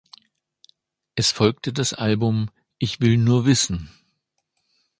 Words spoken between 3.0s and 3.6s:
will nur